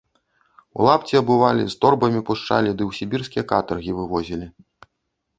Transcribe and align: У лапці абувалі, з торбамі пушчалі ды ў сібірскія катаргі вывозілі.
У 0.77 0.85
лапці 0.87 1.17
абувалі, 1.17 1.65
з 1.73 1.77
торбамі 1.85 2.21
пушчалі 2.29 2.71
ды 2.77 2.83
ў 2.89 2.99
сібірскія 3.01 3.43
катаргі 3.53 3.91
вывозілі. 3.99 4.47